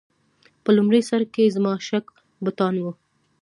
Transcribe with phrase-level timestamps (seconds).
[0.63, 2.05] په لومړي سر کې زما شک
[2.45, 2.85] بتان و.